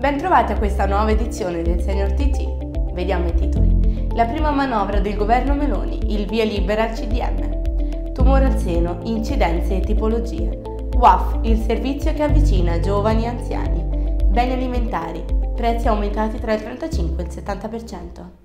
[0.00, 2.92] Bentrovati a questa nuova edizione del Senior TG.
[2.94, 4.08] Vediamo i titoli.
[4.14, 8.12] La prima manovra del governo Meloni, il via libera al CDM.
[8.14, 10.88] Tumore al seno, incidenze e tipologie.
[10.96, 13.84] WAF, il servizio che avvicina giovani e anziani.
[14.24, 15.22] Beni alimentari,
[15.54, 18.39] prezzi aumentati tra il 35 e il 70%.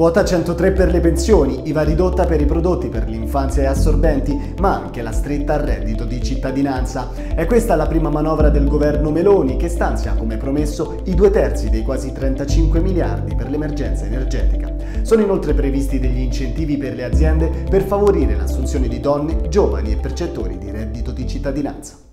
[0.00, 4.80] Quota 103 per le pensioni, IVA ridotta per i prodotti per l'infanzia e assorbenti, ma
[4.80, 7.10] anche la stretta al reddito di cittadinanza.
[7.34, 11.68] È questa la prima manovra del governo Meloni che stanzia, come promesso, i due terzi
[11.68, 14.72] dei quasi 35 miliardi per l'emergenza energetica.
[15.02, 19.96] Sono inoltre previsti degli incentivi per le aziende per favorire l'assunzione di donne, giovani e
[19.96, 22.09] percettori di reddito di cittadinanza.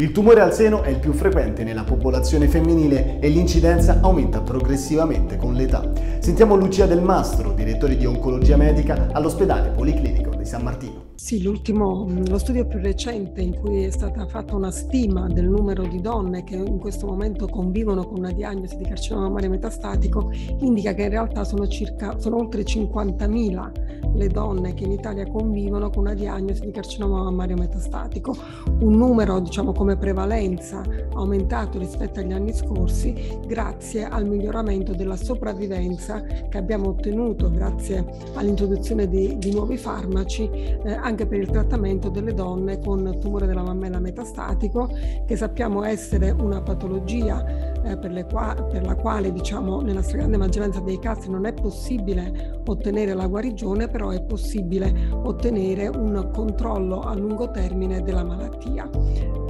[0.00, 5.36] Il tumore al seno è il più frequente nella popolazione femminile e l'incidenza aumenta progressivamente
[5.36, 5.90] con l'età.
[6.20, 11.06] Sentiamo Lucia Del Mastro, direttore di oncologia medica all'ospedale Policlinico di San Martino.
[11.16, 15.82] Sì, l'ultimo, lo studio più recente in cui è stata fatta una stima del numero
[15.82, 20.30] di donne che in questo momento convivono con una diagnosi di carcinoma mammario metastatico
[20.60, 25.90] indica che in realtà sono, circa, sono oltre 50.000 le donne che in Italia convivono
[25.90, 28.36] con una diagnosi di carcinoma mammario metastatico,
[28.80, 30.82] un numero diciamo come prevalenza
[31.14, 39.08] aumentato rispetto agli anni scorsi grazie al miglioramento della sopravvivenza che abbiamo ottenuto grazie all'introduzione
[39.08, 43.98] di, di nuovi farmaci eh, anche per il trattamento delle donne con tumore della mammella
[43.98, 44.88] metastatico,
[45.26, 50.80] che sappiamo essere una patologia eh, per, qua- per, la quale diciamo, nella stragrande maggioranza
[50.80, 57.14] dei casi non è possibile ottenere la guarigione, però è possibile ottenere un controllo a
[57.14, 58.88] lungo termine della malattia.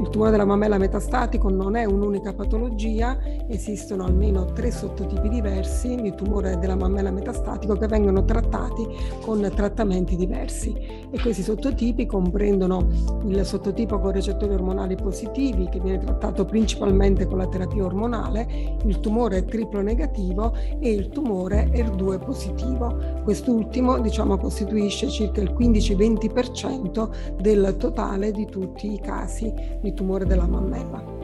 [0.01, 3.19] Il tumore della mammella metastatico non è un'unica patologia,
[3.49, 8.87] esistono almeno tre sottotipi diversi di tumore della mammella metastatico che vengono trattati
[9.23, 10.73] con trattamenti diversi
[11.11, 12.87] e questi sottotipi comprendono
[13.27, 19.01] il sottotipo con recettori ormonali positivi che viene trattato principalmente con la terapia ormonale, il
[19.01, 22.97] tumore triplo negativo e il tumore ER2 positivo.
[23.25, 30.47] Quest'ultimo diciamo, costituisce circa il 15-20% del totale di tutti i casi di tumore della
[30.47, 31.17] mammella.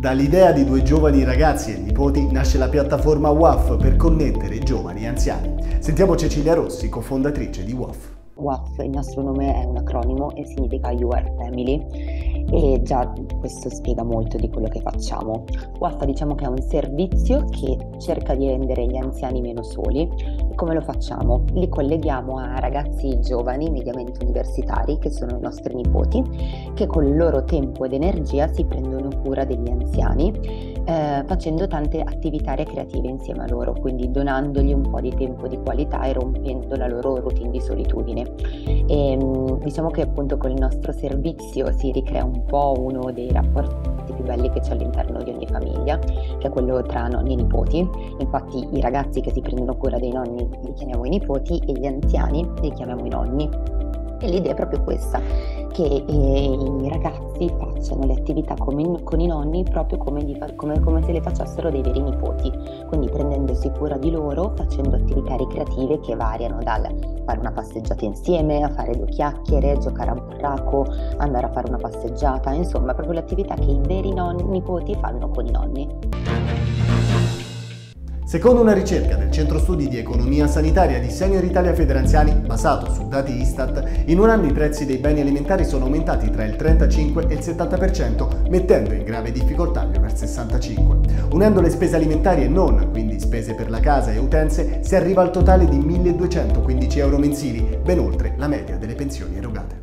[0.00, 5.08] Dall'idea di due giovani ragazzi e nipoti nasce la piattaforma WAF per connettere giovani e
[5.08, 5.56] anziani.
[5.78, 8.18] Sentiamo Cecilia Rossi, cofondatrice di WAF.
[8.36, 11.84] WAF, il nostro nome è un acronimo e significa You Are Family
[12.50, 15.44] e già questo spiega molto di quello che facciamo.
[15.78, 20.08] WAF diciamo che è un servizio che cerca di rendere gli anziani meno soli
[20.60, 21.44] come lo facciamo?
[21.54, 26.22] Li colleghiamo a ragazzi giovani, mediamente universitari, che sono i nostri nipoti,
[26.74, 32.00] che con il loro tempo ed energia si prendono cura degli anziani eh, facendo tante
[32.00, 36.74] attività ricreative insieme a loro, quindi donandogli un po' di tempo di qualità e rompendo
[36.76, 38.34] la loro routine di solitudine.
[38.86, 43.30] E, ehm, diciamo che appunto con il nostro servizio si ricrea un po' uno dei
[43.32, 47.36] rapporti più belli che c'è all'interno di ogni famiglia, che è quello tra nonni e
[47.36, 47.88] nipoti.
[48.18, 51.86] Infatti i ragazzi che si prendono cura dei nonni li chiamiamo i nipoti e gli
[51.86, 53.48] anziani li chiamiamo i nonni.
[54.22, 55.18] E l'idea è proprio questa,
[55.72, 60.78] che eh, i ragazzi facciano le attività in, con i nonni proprio come, di, come,
[60.80, 62.52] come, se le facessero dei veri nipoti,
[62.86, 66.86] quindi prendendosi cura di loro, facendo attività ricreative che variano dal
[67.24, 71.78] fare una passeggiata insieme, a fare due chiacchiere, giocare a burraco, andare a fare una
[71.78, 76.79] passeggiata, insomma proprio le attività che i veri nonni, nipoti fanno con i nonni.
[78.30, 83.08] Secondo una ricerca del Centro Studi di Economia Sanitaria di Senior Italia Federanziani, basato su
[83.08, 87.26] dati Istat, in un anno i prezzi dei beni alimentari sono aumentati tra il 35
[87.26, 90.98] e il 70%, mettendo in grave difficoltà gli over 65.
[91.32, 95.22] Unendo le spese alimentari e non, quindi spese per la casa e utenze, si arriva
[95.22, 99.79] al totale di 1215 euro mensili, ben oltre la media delle pensioni erogate.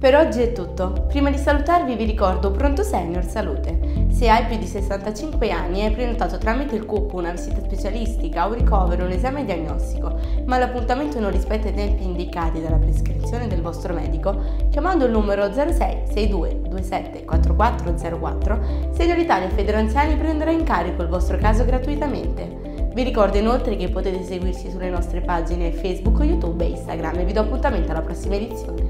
[0.00, 1.04] Per oggi è tutto.
[1.08, 4.06] Prima di salutarvi vi ricordo Pronto Senior Salute.
[4.08, 8.46] Se hai più di 65 anni e hai prenotato tramite il CUP una visita specialistica,
[8.46, 13.60] un ricovero, un esame diagnostico, ma l'appuntamento non rispetta i tempi indicati dalla prescrizione del
[13.60, 21.02] vostro medico, chiamando il numero 06 62 27 4404, Senior Italia Federanziani prenderà in carico
[21.02, 22.88] il vostro caso gratuitamente.
[22.94, 27.34] Vi ricordo inoltre che potete seguirci sulle nostre pagine Facebook, YouTube e Instagram e vi
[27.34, 28.89] do appuntamento alla prossima edizione.